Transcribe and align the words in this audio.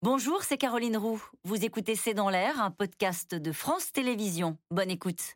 Bonjour, 0.00 0.44
c'est 0.44 0.58
Caroline 0.58 0.96
Roux. 0.96 1.20
Vous 1.42 1.64
écoutez 1.64 1.96
C'est 1.96 2.14
dans 2.14 2.30
l'air, 2.30 2.62
un 2.62 2.70
podcast 2.70 3.34
de 3.34 3.50
France 3.50 3.90
Télévisions. 3.90 4.56
Bonne 4.70 4.92
écoute. 4.92 5.34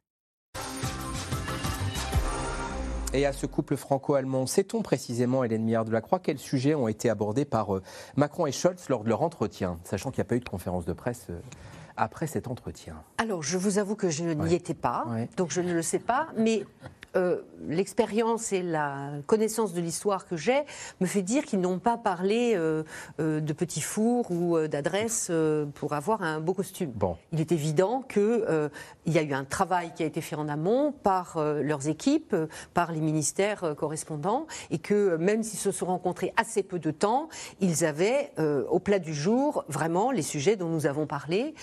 Et 3.12 3.26
à 3.26 3.32
ce 3.32 3.46
couple 3.46 3.76
franco-allemand, 3.76 4.46
sait-on 4.46 4.82
précisément, 4.82 5.42
Hélène 5.42 5.64
Millard 5.64 5.84
de 5.84 5.90
la 5.90 6.00
Croix, 6.00 6.20
quels 6.20 6.38
sujets 6.38 6.76
ont 6.76 6.86
été 6.86 7.10
abordés 7.10 7.44
par 7.44 7.74
euh, 7.74 7.82
Macron 8.14 8.46
et 8.46 8.52
Scholz 8.52 8.88
lors 8.88 9.02
de 9.02 9.08
leur 9.08 9.22
entretien, 9.22 9.80
sachant 9.82 10.12
qu'il 10.12 10.20
n'y 10.20 10.26
a 10.26 10.28
pas 10.28 10.36
eu 10.36 10.40
de 10.40 10.48
conférence 10.48 10.84
de 10.84 10.92
presse 10.92 11.26
euh, 11.30 11.40
après 11.96 12.28
cet 12.28 12.46
entretien? 12.46 13.02
Alors, 13.18 13.42
je 13.42 13.58
vous 13.58 13.78
avoue 13.78 13.96
que 13.96 14.10
je 14.10 14.22
n'y 14.22 14.54
étais 14.54 14.74
pas, 14.74 15.06
donc 15.36 15.50
je 15.50 15.60
ne 15.60 15.72
le 15.72 15.82
sais 15.82 15.98
pas, 15.98 16.28
mais 16.36 16.64
euh, 17.14 17.42
l'expérience 17.68 18.52
et 18.54 18.62
la 18.62 19.10
connaissance 19.26 19.74
de 19.74 19.80
l'histoire 19.80 20.26
que 20.26 20.36
j'ai 20.36 20.62
me 21.00 21.06
fait 21.06 21.20
dire 21.20 21.44
qu'ils 21.44 21.60
n'ont 21.60 21.78
pas 21.78 21.98
parlé 21.98 22.54
euh, 22.56 22.82
euh, 23.20 23.40
de 23.40 23.52
petits 23.52 23.82
fours 23.82 24.30
ou 24.30 24.58
d'adresses 24.66 25.30
pour 25.74 25.92
avoir 25.92 26.22
un 26.22 26.40
beau 26.40 26.54
costume. 26.54 26.90
Bon. 26.90 27.16
Il 27.30 27.40
est 27.40 27.52
évident 27.52 28.02
qu'il 28.02 28.70
y 29.06 29.18
a 29.18 29.22
eu 29.22 29.32
un 29.32 29.44
travail 29.44 29.92
qui 29.94 30.02
a 30.02 30.06
été 30.06 30.20
fait 30.20 30.36
en 30.36 30.48
amont 30.48 30.92
par 30.92 31.38
leurs 31.38 31.86
équipes, 31.86 32.34
par 32.74 32.92
les 32.92 33.00
ministères 33.00 33.74
correspondants, 33.76 34.46
et 34.70 34.78
que 34.78 35.16
même 35.16 35.42
s'ils 35.42 35.58
se 35.58 35.70
sont 35.70 35.86
rencontrés 35.86 36.32
assez 36.36 36.62
peu 36.62 36.78
de 36.78 36.90
temps, 36.90 37.28
ils 37.60 37.84
avaient 37.84 38.32
au 38.70 38.80
plat 38.80 38.98
du 38.98 39.14
jour 39.14 39.64
vraiment 39.68 40.10
les 40.10 40.22
sujets 40.22 40.56
dont 40.56 40.68
nous 40.68 40.86
avons 40.86 41.06
parlé. 41.06 41.54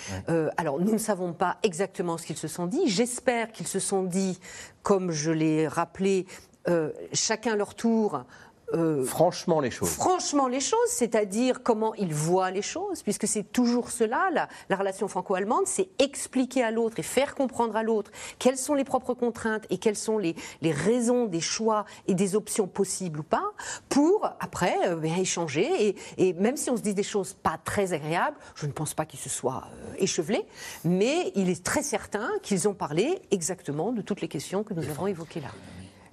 alors 0.58 0.80
nous 0.80 0.94
ne 0.94 0.98
savons 0.98 1.34
pas 1.34 1.58
exactement 1.64 2.18
ce 2.18 2.26
qu'ils 2.26 2.38
se 2.38 2.48
sont 2.48 2.68
dit. 2.68 2.88
J'espère 2.88 3.52
qu'ils 3.52 3.68
se 3.68 3.80
sont 3.80 4.04
dit 4.04 4.40
comme 4.84 5.12
je 5.12 5.32
l'ai 5.40 5.68
rappelé, 5.68 6.26
euh, 6.68 6.92
chacun 7.14 7.56
leur 7.56 7.74
tour 7.76 8.26
euh, 8.74 9.04
franchement 9.04 9.60
les 9.60 9.72
choses. 9.72 9.90
Franchement 9.90 10.48
les 10.48 10.60
choses, 10.60 10.90
c'est-à-dire 10.90 11.64
comment 11.64 11.96
ils 11.96 12.14
voient 12.14 12.52
les 12.52 12.62
choses, 12.62 13.02
puisque 13.02 13.28
c'est 13.28 13.52
toujours 13.52 13.90
cela, 13.90 14.30
la, 14.70 14.76
relation 14.76 15.08
franco-allemande, 15.08 15.64
c'est 15.66 15.90
expliquer 16.00 16.64
à 16.64 16.72
l'autre 16.72 17.00
et 17.00 17.04
faire 17.04 17.36
comprendre 17.36 17.76
à 17.76 17.84
l'autre 17.84 18.12
quelles 18.38 18.58
sont 18.58 18.76
les 18.76 18.84
propres 18.84 19.14
contraintes 19.14 19.66
et 19.70 19.78
quelles 19.78 19.96
sont 19.96 20.18
les, 20.18 20.36
raisons 20.62 21.26
des 21.26 21.42
choix 21.42 21.86
et 22.08 22.14
des 22.14 22.36
options 22.36 22.68
possibles 22.68 23.22
ou 23.22 23.24
pas, 23.24 23.52
pour 23.90 24.30
après 24.40 24.76
euh, 24.88 24.96
ben, 24.96 25.18
échanger. 25.18 25.96
Et, 26.18 26.34
même 26.34 26.56
si 26.56 26.70
on 26.70 26.78
se 26.78 26.82
dit 26.82 26.94
des 26.94 27.04
choses 27.04 27.34
pas 27.34 27.60
très 27.64 27.94
agréables, 27.94 28.38
je 28.56 28.66
ne 28.66 28.72
pense 28.72 28.94
pas 28.94 29.06
qu'ils 29.06 29.20
se 29.20 29.30
soient 29.30 29.64
euh, 29.74 29.94
échevelés, 29.98 30.46
mais 30.84 31.32
il 31.36 31.50
est 31.50 31.64
très 31.64 31.82
certain 31.82 32.30
qu'ils 32.44 32.68
ont 32.68 32.74
parlé 32.74 33.20
exactement 33.32 33.92
de 33.92 34.02
toutes 34.02 34.22
les 34.22 34.28
questions 34.28 34.64
que 34.64 34.74
nous 34.74 34.88
avons 34.90 35.08
évoquées 35.08 35.42
là. 35.42 35.50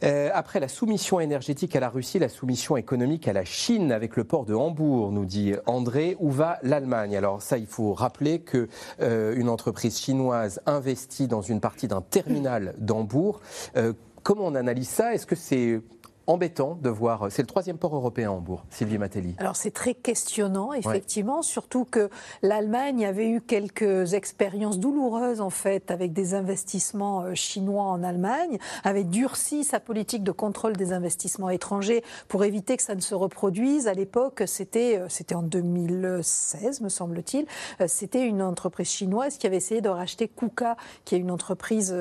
Euh, 0.02 0.30
après 0.34 0.61
la 0.61 0.69
soumission 0.69 1.20
énergétique 1.20 1.75
à 1.75 1.80
la 1.80 1.89
Russie, 1.89 2.19
la 2.19 2.28
soumission 2.28 2.77
économique 2.77 3.28
à 3.28 3.33
la 3.33 3.44
Chine 3.44 3.92
avec 3.92 4.16
le 4.16 4.25
port 4.25 4.44
de 4.44 4.55
Hambourg, 4.55 5.11
nous 5.12 5.25
dit 5.25 5.55
André, 5.66 6.16
où 6.20 6.30
va 6.30 6.58
l'Allemagne? 6.62 7.16
Alors 7.16 7.41
ça, 7.41 7.56
il 7.58 7.66
faut 7.66 7.94
rappeler 7.94 8.41
que 8.41 8.69
euh, 9.00 9.34
une 9.36 9.48
entreprise 9.48 9.98
chinoise 9.98 10.61
investit 10.67 11.28
dans 11.28 11.42
une 11.42 11.61
partie 11.61 11.89
d'un 11.89 12.02
terminal 12.02 12.74
d'Hambourg. 12.78 13.41
Euh, 13.77 13.94
comment 14.22 14.47
on 14.47 14.55
analyse 14.55 14.89
ça? 14.89 15.14
Est-ce 15.14 15.27
que 15.27 15.36
c'est 15.36 15.80
embêtant 16.27 16.78
de 16.80 16.91
voir. 16.91 17.27
C'est 17.30 17.42
le 17.42 17.46
troisième 17.46 17.78
port 17.78 17.94
européen, 17.94 18.30
Hambourg, 18.30 18.64
Sylvie 18.70 18.98
Matelli. 18.98 19.34
Alors 19.38 19.56
c'est 19.56 19.70
très 19.70 19.94
questionnant, 19.94 20.72
effectivement, 20.72 21.42
surtout 21.42 21.84
que 21.84 22.10
l'Allemagne 22.42 23.05
avait 23.06 23.28
eu 23.28 23.41
quelques 23.41 24.14
expériences 24.14 24.78
douloureuses, 24.78 25.41
en 25.41 25.50
fait, 25.50 25.91
avec 25.91 26.12
des 26.12 26.34
investissements 26.34 27.22
euh, 27.22 27.34
chinois 27.34 27.84
en 27.84 28.02
Allemagne, 28.02 28.58
avait 28.84 29.05
durci 29.05 29.64
sa 29.64 29.80
politique 29.80 30.24
de 30.24 30.33
contrôle 30.33 30.77
des 30.77 30.92
investissements 30.92 31.50
étrangers 31.50 32.02
pour 32.28 32.44
éviter 32.44 32.77
que 32.77 32.83
ça 32.83 32.94
ne 32.94 33.00
se 33.00 33.14
reproduise. 33.14 33.86
À 33.86 33.94
l'époque, 33.94 34.42
c'était 34.46 34.98
euh, 34.98 35.06
c'était 35.08 35.34
en 35.34 35.42
2016, 35.42 36.80
me 36.80 36.88
semble-t-il, 36.88 37.46
euh, 37.80 37.86
c'était 37.88 38.27
une 38.27 38.42
entreprise 38.42 38.88
chinoise 38.88 39.38
qui 39.38 39.46
avait 39.46 39.56
essayé 39.56 39.80
de 39.80 39.88
racheter 39.88 40.28
KUKA, 40.28 40.77
qui 41.05 41.14
est 41.14 41.18
une 41.18 41.30
entreprise 41.30 41.94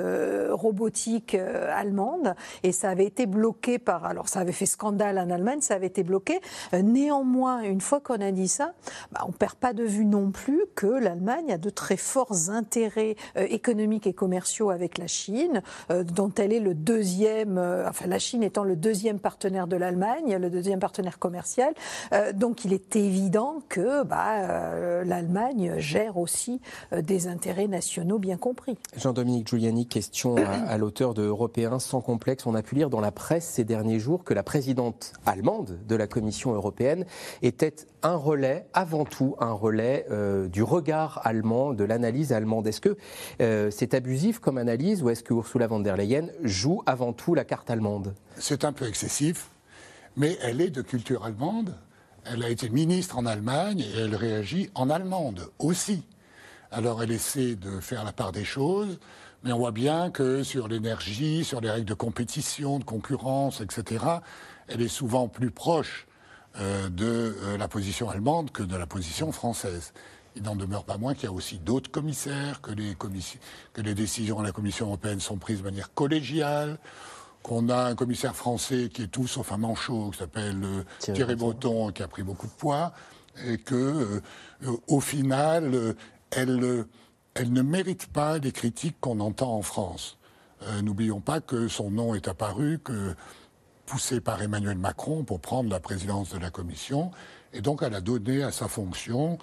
robotique 0.49 1.35
allemande, 1.35 2.35
et 2.63 2.71
ça 2.71 2.89
avait 2.89 3.05
été 3.05 3.25
bloqué 3.25 3.79
par 3.79 4.05
alors 4.15 4.29
ça 4.29 4.39
avait 4.39 4.53
fait 4.53 4.65
scandale 4.65 5.19
en 5.19 5.29
Allemagne, 5.29 5.59
ça 5.59 5.73
avait 5.73 5.87
été 5.87 6.01
bloqué. 6.01 6.39
Euh, 6.73 6.81
néanmoins, 6.81 7.63
une 7.63 7.81
fois 7.81 7.99
qu'on 7.99 8.21
a 8.21 8.31
dit 8.31 8.47
ça, 8.47 8.71
bah, 9.11 9.21
on 9.25 9.27
ne 9.27 9.33
perd 9.33 9.55
pas 9.55 9.73
de 9.73 9.83
vue 9.83 10.05
non 10.05 10.31
plus 10.31 10.61
que 10.73 10.87
l'Allemagne 10.87 11.51
a 11.51 11.57
de 11.57 11.69
très 11.69 11.97
forts 11.97 12.49
intérêts 12.49 13.17
euh, 13.35 13.45
économiques 13.49 14.07
et 14.07 14.13
commerciaux 14.13 14.69
avec 14.69 14.97
la 14.97 15.07
Chine, 15.07 15.61
euh, 15.91 16.05
dont 16.05 16.31
elle 16.37 16.53
est 16.53 16.61
le 16.61 16.73
deuxième, 16.73 17.57
enfin 17.85 18.07
la 18.07 18.19
Chine 18.19 18.41
étant 18.41 18.63
le 18.63 18.77
deuxième 18.77 19.19
partenaire 19.19 19.67
de 19.67 19.75
l'Allemagne, 19.75 20.37
le 20.37 20.49
deuxième 20.49 20.79
partenaire 20.79 21.19
commercial. 21.19 21.73
donc 22.33 22.63
il 22.63 22.71
est 22.71 22.95
évident 22.95 23.59
que 23.67 24.03
bah, 24.03 25.03
l'Allemagne 25.03 25.75
gère 25.77 26.17
aussi 26.17 26.61
des 26.95 27.27
intérêts 27.27 27.67
nationaux 27.67 28.17
bien 28.17 28.37
compris. 28.37 28.77
Jean-Dominique 28.95 29.49
Giuliani, 29.49 29.87
question 29.87 30.37
à, 30.37 30.71
à 30.71 30.77
l'auteur 30.77 31.13
de 31.13 31.23
Européens 31.23 31.79
sans 31.79 31.99
complexe. 31.99 32.45
On 32.45 32.55
a 32.55 32.61
pu 32.61 32.75
lire 32.75 32.89
dans 32.89 33.01
la 33.01 33.11
presse 33.11 33.45
ces 33.45 33.63
derniers 33.63 33.99
jours 33.99 34.04
que 34.23 34.33
la 34.33 34.43
présidente 34.43 35.13
allemande 35.25 35.79
de 35.87 35.95
la 35.95 36.07
Commission 36.07 36.53
européenne 36.53 37.05
était 37.41 37.75
un 38.03 38.15
relais, 38.15 38.67
avant 38.73 39.03
tout 39.03 39.35
un 39.39 39.51
relais 39.51 40.05
euh, 40.11 40.47
du 40.47 40.63
regard 40.63 41.21
allemand, 41.23 41.73
de 41.73 41.83
l'analyse 41.83 42.31
allemande. 42.31 42.67
Est-ce 42.67 42.81
que 42.81 42.97
euh, 43.41 43.71
c'est 43.71 43.93
abusif 43.93 44.39
comme 44.39 44.57
analyse 44.57 45.01
ou 45.01 45.09
est-ce 45.09 45.23
que 45.23 45.33
Ursula 45.33 45.67
von 45.67 45.79
der 45.79 45.97
Leyen 45.97 46.27
joue 46.43 46.83
avant 46.85 47.13
tout 47.13 47.33
la 47.33 47.45
carte 47.45 47.69
allemande? 47.69 48.13
C'est 48.37 48.63
un 48.63 48.73
peu 48.73 48.87
excessif, 48.87 49.49
mais 50.15 50.37
elle 50.41 50.61
est 50.61 50.69
de 50.69 50.81
culture 50.81 51.25
allemande. 51.25 51.73
Elle 52.25 52.43
a 52.43 52.49
été 52.49 52.69
ministre 52.69 53.17
en 53.17 53.25
Allemagne 53.25 53.79
et 53.79 53.99
elle 53.99 54.15
réagit 54.15 54.69
en 54.75 54.89
allemande 54.89 55.49
aussi. 55.59 56.03
Alors 56.71 57.01
elle 57.01 57.11
essaie 57.11 57.55
de 57.55 57.79
faire 57.79 58.03
la 58.03 58.11
part 58.11 58.31
des 58.31 58.43
choses. 58.45 58.99
Mais 59.45 59.51
on 59.51 59.59
voit 59.59 59.71
bien 59.71 60.09
que 60.09 60.41
sur 60.41 60.67
l'énergie, 60.67 61.43
sur 61.43 61.61
les 61.61 61.69
règles 61.69 61.85
de 61.85 61.93
compétition, 61.93 62.79
de 62.79 62.83
concurrence, 62.83 63.61
etc., 63.61 64.03
elle 64.67 64.81
est 64.81 64.87
souvent 64.87 65.27
plus 65.27 65.51
proche 65.51 66.07
euh, 66.59 66.89
de 66.89 67.37
euh, 67.43 67.57
la 67.57 67.67
position 67.67 68.09
allemande 68.09 68.51
que 68.51 68.63
de 68.63 68.75
la 68.75 68.87
position 68.87 69.31
française. 69.31 69.93
Il 70.35 70.41
n'en 70.41 70.55
demeure 70.55 70.83
pas 70.83 70.97
moins 70.97 71.13
qu'il 71.13 71.25
y 71.25 71.27
a 71.27 71.31
aussi 71.31 71.59
d'autres 71.59 71.91
commissaires, 71.91 72.59
que 72.61 72.71
les, 72.71 72.95
que 72.95 73.81
les 73.81 73.93
décisions 73.93 74.39
à 74.39 74.43
la 74.43 74.51
Commission 74.51 74.87
européenne 74.87 75.19
sont 75.19 75.37
prises 75.37 75.59
de 75.59 75.63
manière 75.63 75.93
collégiale, 75.93 76.79
qu'on 77.43 77.69
a 77.69 77.83
un 77.83 77.95
commissaire 77.95 78.35
français 78.35 78.89
qui 78.91 79.03
est 79.03 79.07
tout 79.07 79.27
sauf 79.27 79.51
un 79.51 79.57
manchot, 79.57 80.09
qui 80.09 80.17
s'appelle 80.17 80.63
euh, 80.63 80.83
Thierry, 80.97 81.35
Breton, 81.35 81.91
qui 81.91 82.01
a 82.01 82.07
pris 82.07 82.23
beaucoup 82.23 82.47
de 82.47 82.51
poids, 82.53 82.93
et 83.45 83.59
que, 83.59 84.21
au 84.87 85.01
final, 85.01 85.93
elle 86.31 86.85
elle 87.35 87.51
ne 87.51 87.61
mérite 87.61 88.07
pas 88.07 88.37
les 88.37 88.51
critiques 88.51 88.95
qu'on 88.99 89.19
entend 89.19 89.53
en 89.53 89.61
France. 89.61 90.17
Euh, 90.63 90.81
n'oublions 90.81 91.19
pas 91.19 91.41
que 91.41 91.67
son 91.67 91.91
nom 91.91 92.15
est 92.15 92.27
apparu 92.27 92.79
que 92.79 93.13
poussé 93.85 94.21
par 94.21 94.41
Emmanuel 94.41 94.77
Macron 94.77 95.23
pour 95.23 95.39
prendre 95.39 95.69
la 95.69 95.79
présidence 95.79 96.29
de 96.29 96.39
la 96.39 96.49
Commission, 96.49 97.11
et 97.53 97.61
donc 97.61 97.83
elle 97.83 97.93
a 97.93 98.01
donné 98.01 98.41
à 98.41 98.51
sa 98.51 98.67
fonction 98.67 99.37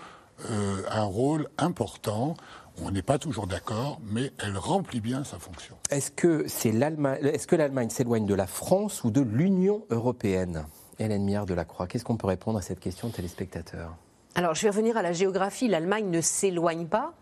euh, 0.50 0.82
un 0.90 1.04
rôle 1.04 1.48
important. 1.58 2.34
On 2.82 2.90
n'est 2.90 3.02
pas 3.02 3.18
toujours 3.18 3.46
d'accord, 3.46 4.00
mais 4.02 4.32
elle 4.38 4.56
remplit 4.56 5.00
bien 5.00 5.22
sa 5.24 5.38
fonction. 5.38 5.76
Est-ce 5.90 6.10
que 6.10 6.44
c'est 6.48 6.72
l'Allemagne, 6.72 7.20
est-ce 7.22 7.46
que 7.46 7.54
l'Allemagne 7.54 7.90
s'éloigne 7.90 8.26
de 8.26 8.34
la 8.34 8.46
France 8.46 9.04
ou 9.04 9.10
de 9.10 9.20
l'Union 9.20 9.84
européenne? 9.90 10.64
Hélène 10.98 11.24
Miard 11.24 11.46
de 11.46 11.54
la 11.54 11.66
Croix, 11.66 11.86
qu'est-ce 11.86 12.04
qu'on 12.04 12.16
peut 12.16 12.26
répondre 12.26 12.58
à 12.58 12.62
cette 12.62 12.80
question 12.80 13.08
de 13.08 13.12
téléspectateurs? 13.12 13.94
Alors, 14.34 14.54
je 14.54 14.62
vais 14.62 14.70
revenir 14.70 14.96
à 14.96 15.02
la 15.02 15.12
géographie. 15.12 15.68
L'Allemagne 15.68 16.08
ne 16.08 16.22
s'éloigne 16.22 16.86
pas, 16.86 17.12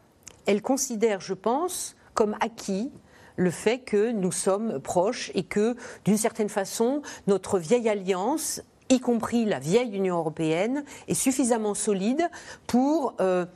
elle 0.46 0.62
considère, 0.62 1.20
je 1.20 1.34
pense, 1.34 1.96
comme 2.14 2.36
acquis 2.40 2.90
le 3.36 3.50
fait 3.50 3.78
que 3.78 4.10
nous 4.10 4.32
sommes 4.32 4.80
proches 4.80 5.30
et 5.34 5.44
que, 5.44 5.76
d'une 6.04 6.18
certaine 6.18 6.48
façon, 6.48 7.02
notre 7.26 7.58
vieille 7.58 7.88
alliance, 7.88 8.60
y 8.90 9.00
compris 9.00 9.44
la 9.44 9.58
vieille 9.58 9.96
Union 9.96 10.18
européenne, 10.18 10.84
est 11.08 11.14
suffisamment 11.14 11.74
solide 11.74 12.28
pour 12.66 13.14
euh, 13.20 13.46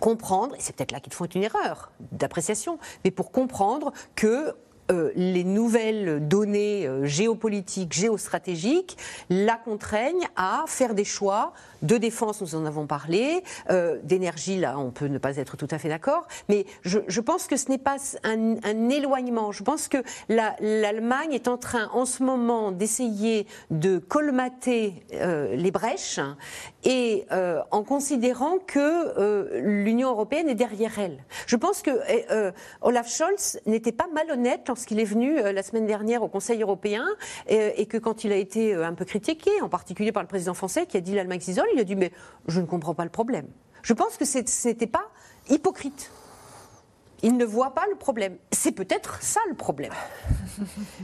comprendre, 0.00 0.54
et 0.54 0.60
c'est 0.60 0.76
peut-être 0.76 0.92
là 0.92 1.00
qu'ils 1.00 1.14
font 1.14 1.24
une 1.24 1.42
erreur 1.42 1.90
d'appréciation, 2.12 2.78
mais 3.04 3.10
pour 3.10 3.32
comprendre 3.32 3.92
que 4.14 4.54
euh, 4.90 5.10
les 5.16 5.42
nouvelles 5.42 6.28
données 6.28 6.86
euh, 6.86 7.04
géopolitiques, 7.04 7.92
géostratégiques 7.92 8.96
la 9.30 9.56
contraignent 9.56 10.28
à 10.36 10.64
faire 10.68 10.94
des 10.94 11.04
choix 11.04 11.52
de 11.82 11.96
défense, 11.96 12.40
nous 12.40 12.54
en 12.54 12.64
avons 12.64 12.86
parlé, 12.86 13.42
euh, 13.70 13.98
d'énergie, 14.04 14.58
là, 14.58 14.78
on 14.78 14.90
peut 14.90 15.06
ne 15.06 15.18
pas 15.18 15.36
être 15.36 15.56
tout 15.56 15.66
à 15.70 15.78
fait 15.78 15.88
d'accord, 15.88 16.26
mais 16.48 16.66
je, 16.82 17.20
pense 17.20 17.48
que 17.48 17.56
ce 17.56 17.68
n'est 17.68 17.78
pas 17.78 17.96
un, 18.22 18.88
éloignement. 18.88 19.52
Je 19.52 19.62
pense 19.62 19.88
que 19.88 19.98
l'Allemagne 20.28 21.32
est 21.32 21.48
en 21.48 21.58
train, 21.58 21.88
en 21.92 22.04
ce 22.04 22.22
moment, 22.22 22.70
d'essayer 22.70 23.46
de 23.70 23.98
colmater 23.98 25.04
les 25.10 25.70
brèches 25.70 26.20
et 26.84 27.26
en 27.70 27.82
considérant 27.82 28.58
que 28.66 29.58
l'Union 29.60 30.10
européenne 30.10 30.48
est 30.48 30.54
derrière 30.54 30.98
elle. 30.98 31.24
Je 31.46 31.56
pense 31.56 31.82
que 31.82 31.90
Olaf 32.80 33.12
Scholz 33.12 33.60
n'était 33.66 33.92
pas 33.92 34.06
malhonnête 34.14 34.70
qu'il 34.84 35.00
est 35.00 35.04
venu 35.04 35.38
euh, 35.38 35.52
la 35.52 35.62
semaine 35.62 35.86
dernière 35.86 36.22
au 36.22 36.28
Conseil 36.28 36.62
européen 36.62 37.06
et, 37.48 37.86
que 37.86 37.96
quand 37.96 38.24
il 38.24 38.32
a 38.32 38.36
été 38.36 38.74
euh, 38.74 38.86
un 38.86 38.94
peu 38.94 39.04
critiqué, 39.04 39.50
en 39.62 39.68
particulier 39.68 40.12
par 40.12 40.22
le 40.22 40.28
président 40.28 40.54
français 40.54 40.86
qui 40.86 40.96
a 40.96 41.00
dit 41.00 41.14
l'Allemagne 41.14 41.40
s'isole, 41.40 41.66
il 41.74 41.80
a 41.80 41.84
dit 41.84 41.96
mais 41.96 42.12
je 42.48 42.60
ne 42.60 42.66
comprends 42.66 42.94
pas 42.94 43.04
le 43.04 43.10
problème. 43.10 43.46
Je 43.82 43.92
pense 43.92 44.16
que 44.16 44.24
ce 44.24 44.68
n'était 44.68 44.86
pas 44.86 45.08
hypocrite. 45.48 46.10
Il 47.22 47.36
ne 47.36 47.44
voit 47.44 47.74
pas 47.74 47.84
le 47.90 47.96
problème. 47.96 48.36
C'est 48.52 48.72
peut-être 48.72 49.22
ça 49.22 49.40
le 49.48 49.54
problème. 49.54 49.92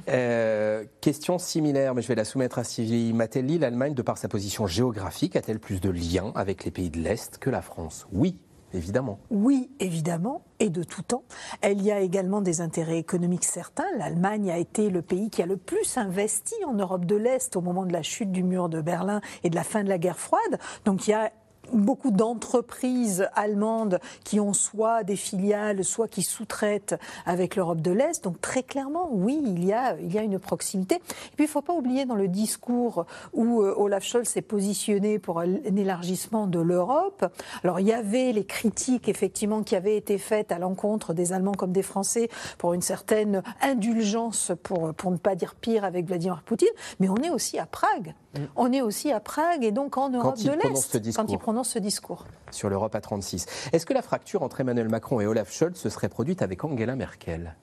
Euh, 0.09 0.85
question 1.03 1.39
similaire, 1.39 1.95
mais 1.95 2.01
je 2.01 2.09
vais 2.09 2.15
la 2.15 2.25
soumettre 2.25 2.59
à 2.59 2.65
Sylvie 2.65 3.13
Matelli. 3.13 3.59
L'Allemagne, 3.59 3.93
de 3.93 4.01
par 4.01 4.17
sa 4.17 4.27
position 4.27 4.67
géographique, 4.67 5.37
a-t-elle 5.37 5.61
plus 5.61 5.81
de 5.81 5.91
liens 5.91 6.33
avec 6.35 6.65
les 6.65 6.71
pays 6.71 6.89
de 6.89 6.99
l'Est 6.99 7.37
que 7.37 7.51
la 7.51 7.61
France? 7.61 8.07
Oui, 8.13 8.39
évidemment. 8.75 9.19
Oui, 9.31 9.71
évidemment, 9.81 10.43
et 10.59 10.71
de 10.71 10.83
tout 10.83 11.03
temps. 11.03 11.25
Elle 11.61 11.83
y 11.83 11.91
a 11.91 12.01
également 12.01 12.41
des 12.41 12.61
intérêts 12.61 12.99
économiques 12.99 13.45
certains. 13.45 13.87
L'Allemagne 13.99 14.51
a 14.51 14.59
été 14.59 14.91
le 14.91 15.03
pays 15.03 15.31
qui 15.31 15.43
a 15.43 15.47
le 15.47 15.57
plus 15.57 15.97
investi 15.97 16.55
en 16.67 16.75
Europe 16.75 17.05
de 17.05 17.17
l'Est 17.17 17.57
au 17.57 17.61
moment 17.61 17.85
de 17.85 17.93
la 17.93 18.03
chute 18.03 18.31
du 18.31 18.43
mur 18.43 18.69
de 18.69 18.81
Berlin 18.81 19.21
et 19.43 19.51
de 19.51 19.55
la 19.55 19.65
fin 19.65 19.83
de 19.83 19.89
la 19.89 19.99
guerre 19.99 20.19
froide. 20.19 20.59
Donc 20.85 21.07
il 21.07 21.11
y 21.11 21.15
a 21.15 21.33
beaucoup 21.79 22.11
d'entreprises 22.11 23.29
allemandes 23.35 23.99
qui 24.25 24.41
ont 24.41 24.53
soit 24.53 25.05
des 25.05 25.17
filiales, 25.17 25.85
soit 25.85 26.09
qui 26.09 26.23
sous-traitent 26.23 26.95
avec 27.27 27.57
l'Europe 27.57 27.81
de 27.81 27.91
l'Est. 27.91 28.25
Donc 28.25 28.41
très 28.41 28.63
clairement, 28.63 29.09
oui, 29.11 29.41
il 29.45 29.65
y 29.65 29.73
a, 29.73 29.97
il 29.99 30.13
y 30.13 30.19
a 30.19 30.23
une 30.23 30.39
proximité. 30.39 30.97
Et 30.97 31.37
puis 31.37 31.45
il 31.45 31.49
ne 31.49 31.49
faut 31.49 31.63
pas 31.63 31.75
oublier 31.75 32.05
dans 32.05 32.15
le 32.15 32.29
discours 32.29 33.07
où 33.33 33.63
euh, 33.63 33.75
Olaf 33.77 34.05
Scholz 34.05 34.29
s'est 34.29 34.43
positionné 34.43 35.19
pour 35.19 35.41
un 35.41 35.55
élargissement 35.77 36.47
de 36.47 36.61
l'Europe. 36.61 37.25
Alors 37.65 37.81
il 37.81 37.87
y 37.87 37.93
avait 37.93 38.33
les 38.33 38.45
critiques 38.45 39.09
effectivement 39.09 39.63
qui 39.63 39.77
avaient 39.77 39.97
été 39.97 40.19
faites 40.19 40.53
à 40.53 40.59
l'encontre 40.59 41.15
des 41.15 41.33
Allemands 41.33 41.53
comme 41.53 41.73
des 41.73 41.83
Français 41.83 42.29
pour 42.59 42.75
une 42.75 42.83
certaine 42.83 43.43
indulgence, 43.61 44.53
pour, 44.63 44.95
pour 44.95 45.11
ne 45.11 45.17
pas 45.17 45.35
dire 45.35 45.55
pire, 45.55 45.85
avec 45.85 46.07
Vladimir 46.07 46.43
Poutine. 46.45 46.69
Mais 47.01 47.09
on 47.09 47.17
est 47.17 47.31
aussi 47.31 47.59
à 47.59 47.67
Prague. 47.67 48.15
Mm. 48.35 48.41
On 48.57 48.73
est 48.73 48.81
aussi 48.81 49.13
à 49.13 49.21
Prague 49.21 49.65
et 49.65 49.73
donc 49.73 49.97
en 49.97 50.11
Europe 50.11 50.39
de 50.39 50.51
l'Est 50.51 51.15
quand 51.15 51.31
il 51.31 51.39
prononce 51.39 51.62
ce 51.65 51.79
discours. 51.79 52.27
Sur 52.51 52.69
l'Europe 52.69 52.95
à 52.95 53.01
36. 53.01 53.47
Est-ce 53.73 53.87
que 53.87 53.95
la 53.95 54.03
fracture 54.03 54.43
entre 54.43 54.61
Emmanuel 54.61 54.89
Macron 54.89 55.21
et 55.21 55.27
Olaf 55.27 55.53
Scholz 55.53 55.77
se 55.77 55.89
serait 55.89 56.09
produite 56.09 56.43
avec 56.43 56.65
Angela 56.65 56.97
Merkel? 56.97 57.55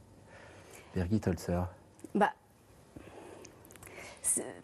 Birgit 0.96 1.22
Holzer 1.28 1.62
bah, 2.16 2.32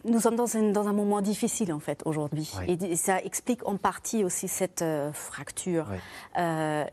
nous 0.04 0.20
sommes 0.20 0.36
dans 0.36 0.56
un, 0.56 0.70
dans 0.70 0.88
un, 0.88 0.92
moment 0.92 1.20
difficile 1.20 1.72
en 1.72 1.80
fait 1.80 2.02
aujourd'hui 2.04 2.52
et 2.68 2.96
ça 2.96 3.20
explique 3.22 3.66
en 3.66 3.76
partie 3.76 4.24
aussi 4.24 4.48
cette 4.48 4.82
euh, 4.82 5.12
fracture. 5.12 5.86
Euh, 6.38 6.84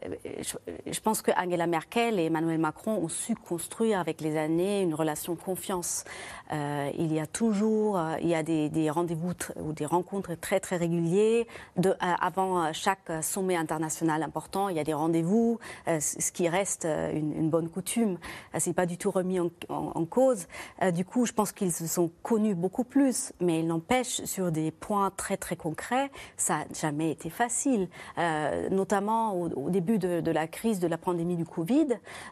je, 0.85 0.99
pense 0.99 1.21
que 1.21 1.31
Angela 1.31 1.67
Merkel 1.67 2.19
et 2.19 2.25
Emmanuel 2.25 2.59
Macron 2.59 2.97
ont 2.97 3.09
su 3.09 3.35
construire 3.35 3.99
avec 3.99 4.21
les 4.21 4.37
années 4.37 4.81
une 4.81 4.93
relation 4.93 5.35
confiance. 5.35 6.05
Euh, 6.51 6.89
il 6.97 7.13
y 7.13 7.19
a 7.19 7.27
toujours, 7.27 7.99
il 8.21 8.27
y 8.27 8.35
a 8.35 8.43
des, 8.43 8.69
des 8.69 8.89
rendez-vous 8.89 9.31
ou 9.61 9.73
des 9.73 9.85
rencontres 9.85 10.35
très 10.35 10.59
très 10.59 10.77
réguliers. 10.77 11.47
De, 11.77 11.95
avant 11.99 12.71
chaque 12.73 13.11
sommet 13.21 13.55
international 13.55 14.23
important, 14.23 14.69
il 14.69 14.77
y 14.77 14.79
a 14.79 14.83
des 14.83 14.93
rendez-vous, 14.93 15.59
ce 15.87 16.31
qui 16.31 16.47
reste 16.49 16.85
une, 16.85 17.33
une 17.33 17.49
bonne 17.49 17.69
coutume. 17.69 18.17
C'est 18.57 18.73
pas 18.73 18.85
du 18.85 18.97
tout 18.97 19.11
remis 19.11 19.39
en, 19.39 19.49
en, 19.69 19.91
en 19.95 20.05
cause. 20.05 20.47
du 20.93 21.05
coup, 21.05 21.25
je 21.25 21.33
pense 21.33 21.51
qu'ils 21.51 21.71
se 21.71 21.87
sont 21.87 22.11
connus 22.21 22.55
beaucoup 22.63 22.85
plus, 22.85 23.33
mais 23.41 23.59
il 23.59 23.67
n'empêche, 23.67 24.23
sur 24.23 24.49
des 24.49 24.71
points 24.71 25.11
très 25.11 25.35
très 25.35 25.57
concrets, 25.57 26.09
ça 26.37 26.59
n'a 26.59 26.65
jamais 26.73 27.11
été 27.11 27.29
facile. 27.29 27.89
Euh, 28.17 28.69
notamment 28.69 29.35
au, 29.35 29.69
début 29.69 29.97
de, 29.97 30.31
la 30.31 30.47
crise 30.47 30.79
de 30.79 30.87
la 30.87 30.97
pandémie 30.97 31.35
du 31.35 31.43
Covid, 31.43 31.87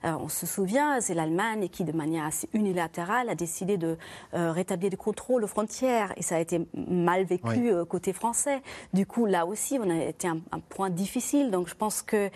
euh, 0.06 0.14
on 0.18 0.30
se 0.30 0.46
souvient, 0.46 1.02
c'est 1.02 1.16
l'Allemagne 1.16 1.68
qui, 1.68 1.84
de 1.84 1.92
manière 1.92 2.24
assez 2.24 2.48
unilatérale, 2.54 3.28
a 3.28 3.36
décidé 3.36 3.76
de 3.76 3.98
euh, 4.34 4.54
rétablir 4.54 4.90
des 4.90 4.96
contrôles 4.96 5.44
aux 5.44 5.48
frontières, 5.48 6.14
et 6.16 6.24
ça 6.24 6.38
a 6.38 6.40
été 6.40 6.66
mal 6.74 7.26
vécu 7.26 7.74
côté 7.90 8.14
français. 8.14 8.62
Du 8.94 9.06
coup, 9.06 9.26
là 9.26 9.46
aussi, 9.46 9.80
on 9.84 9.90
a 9.90 10.02
été 10.06 10.30
un, 10.30 10.40
un 10.54 10.60
point 10.60 10.90
difficile. 10.90 11.52
Donc, 11.52 11.68
je 11.68 11.76
pense 11.76 12.02
que 12.02 12.30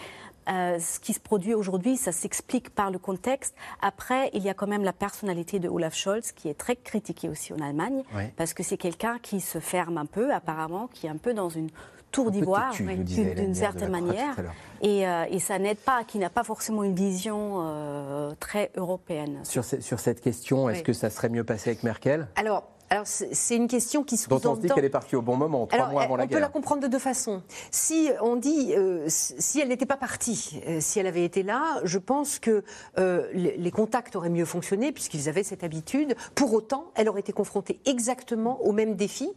euh, 0.49 0.79
ce 0.79 0.99
qui 0.99 1.13
se 1.13 1.19
produit 1.19 1.53
aujourd'hui, 1.53 1.97
ça 1.97 2.11
s'explique 2.11 2.69
par 2.69 2.91
le 2.91 2.99
contexte. 2.99 3.55
Après, 3.81 4.29
il 4.33 4.43
y 4.43 4.49
a 4.49 4.53
quand 4.53 4.67
même 4.67 4.83
la 4.83 4.93
personnalité 4.93 5.59
de 5.59 5.69
Olaf 5.69 5.95
Scholz 5.95 6.31
qui 6.31 6.49
est 6.49 6.53
très 6.53 6.75
critiquée 6.75 7.29
aussi 7.29 7.53
en 7.53 7.59
Allemagne, 7.59 8.03
parce 8.37 8.53
que 8.53 8.63
c'est 8.63 8.77
quelqu'un 8.77 9.19
qui 9.21 9.41
se 9.41 9.59
ferme 9.59 9.97
un 9.97 10.05
peu, 10.05 10.33
apparemment, 10.33 10.89
qui 10.93 11.07
est 11.07 11.09
un 11.09 11.17
peu 11.17 11.33
dans 11.33 11.49
une 11.49 11.69
tour 12.11 12.31
d'ivoire, 12.31 12.73
d'une 12.73 13.55
certaine 13.55 13.91
manière. 13.91 14.35
Et, 14.81 15.07
euh, 15.07 15.25
et, 15.29 15.39
ça 15.39 15.59
n'aide 15.59 15.77
pas, 15.77 16.03
qui 16.03 16.17
n'a 16.17 16.29
pas 16.29 16.43
forcément 16.43 16.83
une 16.83 16.95
vision 16.95 17.63
euh, 17.65 18.33
très 18.39 18.71
européenne. 18.75 19.39
Sur, 19.43 19.63
sur 19.65 19.99
cette 19.99 20.21
question, 20.21 20.69
est-ce 20.69 20.83
que 20.83 20.93
ça 20.93 21.09
serait 21.09 21.29
mieux 21.29 21.43
passé 21.43 21.71
avec 21.71 21.83
Merkel? 21.83 22.27
Alors, 22.35 22.63
alors 22.89 23.07
c'est 23.07 23.55
une 23.55 23.67
question 23.67 24.03
qui 24.03 24.15
se 24.15 24.29
Dont 24.29 24.39
on 24.45 24.55
se 24.55 24.61
dit 24.61 24.69
qu'elle 24.69 24.85
est 24.85 24.89
partie 24.89 25.15
au 25.15 25.21
bon 25.21 25.35
moment, 25.35 25.65
trois 25.65 25.89
mois 25.89 26.03
avant 26.03 26.17
la 26.17 26.27
guerre. 26.27 26.37
On 26.37 26.39
peut 26.39 26.41
la 26.41 26.49
comprendre 26.49 26.83
de 26.83 26.87
deux 26.87 26.99
façons. 26.99 27.41
Si 27.71 28.09
on 28.21 28.35
dit, 28.35 28.73
euh, 28.75 29.05
si 29.07 29.59
elle 29.59 29.69
n'était 29.69 29.87
pas 29.87 29.97
partie, 29.97 30.61
euh, 30.67 30.77
si 30.81 30.99
elle 30.99 31.07
avait 31.07 31.25
été 31.25 31.41
là, 31.41 31.81
je 31.83 31.97
pense 31.97 32.37
que 32.37 32.63
euh, 32.99 33.27
les, 33.33 33.71
contacts 33.71 34.15
auraient 34.15 34.29
mieux 34.29 34.45
fonctionné 34.45 34.91
puisqu'ils 34.91 35.27
avaient 35.29 35.43
cette 35.43 35.63
habitude. 35.63 36.15
Pour 36.35 36.53
autant, 36.53 36.91
elle 36.95 37.09
aurait 37.09 37.21
été 37.21 37.33
confrontée 37.33 37.79
exactement 37.85 38.61
aux 38.61 38.71
mêmes 38.71 38.95
défis 38.95 39.31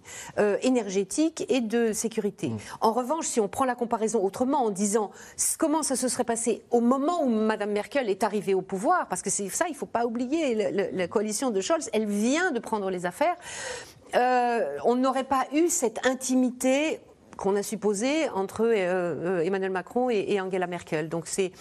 énergétiques 0.63 1.45
et 1.49 1.61
de 1.61 1.93
sécurité. 1.93 2.51
Mm. 2.51 2.59
En 2.83 2.93
revanche, 2.93 3.27
si 3.27 3.41
on 3.41 3.49
prend 3.49 3.65
la 3.65 3.75
comparaison 3.75 4.23
autrement 4.23 4.65
en 4.65 4.71
disant 4.71 5.11
comment 5.59 5.83
ça 5.83 5.97
se 5.97 6.09
serait 6.09 6.25
passé 6.25 6.63
au 6.71 6.81
moment 6.81 7.25
où 7.25 7.29
Mme 7.29 7.73
Merkel 7.73 8.11
est 8.11 8.23
arrivée 8.23 8.55
au 8.55 8.63
pouvoir, 8.63 9.09
parce 9.09 9.23
que 9.23 9.31
c'est 9.31 9.49
ça, 9.49 9.67
il 9.69 9.73
ne 9.73 9.77
faut 9.77 9.87
pas 9.87 10.05
oublier, 10.05 10.55
la, 10.55 10.91
la 10.91 11.09
coalition 11.09 11.51
de 11.51 11.61
Scholz, 11.61 11.89
elle 11.93 12.07
vient 12.07 12.53
de 12.53 12.59
prendre 12.59 12.91
les 12.91 13.07
affaires. 13.07 13.38
Euh, 14.15 14.79
on 14.85 14.97
n'aurait 14.97 15.25
pas 15.25 15.47
eu 15.53 15.69
cette 15.69 16.07
intimité 16.07 17.01
qu'on 17.37 17.57
a 17.57 17.63
supposée 17.63 18.29
entre 18.31 18.63
euh, 18.63 18.71
euh, 18.75 19.45
Emmanuel 19.45 19.71
Macron 19.71 20.11
et, 20.11 20.41
Angela 20.41 20.67
Merkel. 20.67 21.09
Donc 21.09 21.27
c'est 21.27 21.53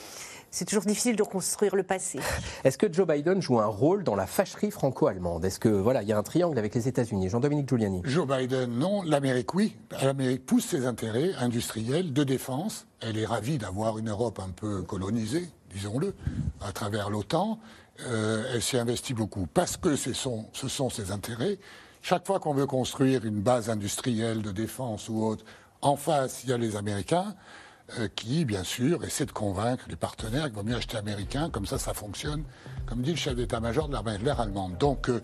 c'est 0.50 0.64
toujours 0.64 0.86
difficile 0.86 1.18
de 1.18 1.24
reconstruire 1.24 1.76
le 1.76 1.84
passé. 1.84 2.20
Est-ce 2.64 2.78
que 2.78 2.92
Joe 2.92 3.06
Biden 3.06 3.42
joue 3.42 3.60
un 3.60 3.66
rôle 3.66 4.04
dans 4.06 4.16
la 4.16 4.26
fâcherie 4.26 4.72
franco-allemande? 4.72 5.44
Est-ce 5.44 5.60
que 5.60 5.68
voilà, 5.68 6.02
il 6.02 6.08
y 6.08 6.14
a 6.14 6.18
un 6.18 6.24
triangle 6.24 6.58
avec 6.58 6.74
les 6.74 6.88
États-Unis? 6.88 7.30
Jean-Dominique 7.30 7.68
Giuliani. 7.68 8.02
Joe 8.06 8.26
Biden, 8.26 8.72
non. 8.72 9.04
L'Amérique, 9.04 9.54
oui. 9.54 9.76
L'Amérique 10.02 10.46
pousse 10.46 10.66
ses 10.66 10.86
intérêts 10.86 11.34
industriels 11.40 12.14
de 12.14 12.24
défense. 12.24 12.88
Elle 13.02 13.18
est 13.18 13.26
ravie 13.26 13.58
d'avoir 13.58 13.98
une 13.98 14.10
Europe 14.10 14.40
un 14.40 14.50
peu 14.50 14.84
colonisée, 14.84 15.50
disons-le, 15.76 16.16
à 16.62 16.72
travers 16.72 17.10
l'OTAN. 17.10 17.60
Elle 18.00 18.62
s'y 18.62 18.78
investit 18.78 19.14
beaucoup 19.14 19.48
parce 19.48 19.78
que 19.78 19.96
ce 19.96 20.14
sont, 20.14 20.50
ses 20.54 21.12
intérêts. 21.12 21.60
Chaque 22.02 22.26
fois 22.26 22.40
qu'on 22.40 22.54
veut 22.54 22.68
construire 22.68 23.26
une 23.26 23.42
base 23.42 23.70
industrielle 23.70 24.42
de 24.42 24.52
défense 24.52 25.10
ou 25.10 25.24
autre, 25.24 25.44
en 25.82 25.96
face, 25.96 26.44
il 26.44 26.50
y 26.50 26.54
a 26.54 26.58
les 26.58 26.76
Américains 26.76 27.36
euh, 28.00 28.10
qui, 28.16 28.44
bien 28.44 28.64
sûr, 28.64 29.04
essaient 29.06 29.26
de 29.26 29.32
convaincre 29.32 29.86
les 29.88 29.96
partenaires 29.96 30.46
qu'il 30.46 30.56
vaut 30.56 30.64
mieux 30.64 30.76
acheter 30.76 30.98
américain, 30.98 31.50
comme 31.50 31.66
ça, 31.66 31.78
ça 31.78 31.94
fonctionne, 31.94 32.44
comme 32.86 33.02
dit 33.02 33.12
le 33.12 33.18
chef 33.18 33.36
d'état-major 33.36 33.88
de 33.88 33.94
l'armée 33.94 34.18
de 34.18 34.26
l'air 34.26 34.42
allemande. 34.42 34.78
Donc, 34.78 35.10
euh, 35.10 35.22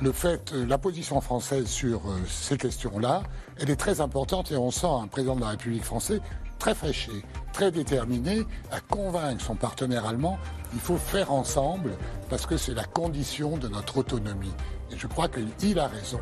le 0.00 0.10
fait, 0.10 0.52
euh, 0.52 0.66
la 0.66 0.76
position 0.76 1.20
française 1.20 1.66
sur 1.66 2.02
ces 2.26 2.56
questions-là, 2.56 3.22
elle 3.58 3.70
est 3.70 3.76
très 3.76 4.00
importante 4.00 4.50
et 4.50 4.56
on 4.56 4.70
sent 4.70 4.88
un 4.88 5.06
président 5.06 5.36
de 5.36 5.40
la 5.42 5.50
République 5.50 5.84
française 5.84 6.20
très 6.60 6.74
fâché, 6.74 7.10
très 7.52 7.72
déterminé 7.72 8.46
à 8.70 8.80
convaincre 8.80 9.42
son 9.42 9.56
partenaire 9.56 10.06
allemand 10.06 10.38
il 10.72 10.80
faut 10.80 10.96
faire 10.96 11.32
ensemble 11.32 11.92
parce 12.28 12.46
que 12.46 12.56
c'est 12.56 12.74
la 12.74 12.84
condition 12.84 13.56
de 13.56 13.68
notre 13.68 13.98
autonomie. 13.98 14.52
Et 14.92 14.96
je 14.96 15.06
crois 15.06 15.28
qu'il 15.28 15.78
a 15.78 15.86
raison. 15.86 16.20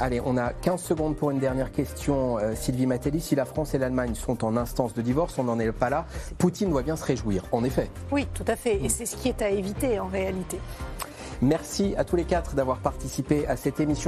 Allez, 0.00 0.20
on 0.24 0.36
a 0.36 0.52
15 0.52 0.80
secondes 0.80 1.16
pour 1.16 1.32
une 1.32 1.40
dernière 1.40 1.72
question. 1.72 2.38
Euh, 2.38 2.54
Sylvie 2.54 2.86
Matelli, 2.86 3.20
si 3.20 3.34
la 3.34 3.44
France 3.44 3.74
et 3.74 3.78
l'Allemagne 3.78 4.14
sont 4.14 4.44
en 4.44 4.56
instance 4.56 4.94
de 4.94 5.02
divorce, 5.02 5.36
on 5.38 5.44
n'en 5.44 5.58
est 5.58 5.72
pas 5.72 5.90
là. 5.90 6.06
Poutine 6.38 6.70
doit 6.70 6.82
bien 6.82 6.94
se 6.94 7.04
réjouir, 7.04 7.42
en 7.50 7.64
effet. 7.64 7.90
Oui, 8.12 8.28
tout 8.32 8.44
à 8.46 8.54
fait. 8.54 8.76
Et 8.76 8.88
c'est 8.88 9.06
ce 9.06 9.16
qui 9.16 9.28
est 9.28 9.42
à 9.42 9.50
éviter 9.50 9.98
en 9.98 10.06
réalité. 10.06 10.60
Merci 11.42 11.94
à 11.96 12.04
tous 12.04 12.14
les 12.14 12.24
quatre 12.24 12.54
d'avoir 12.54 12.78
participé 12.78 13.46
à 13.48 13.56
cette 13.56 13.80
émission. 13.80 14.07